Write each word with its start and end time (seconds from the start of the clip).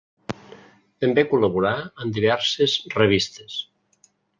També 1.05 1.25
col·laborà 1.35 1.75
en 2.07 2.17
diverses 2.19 2.77
revistes. 2.99 3.65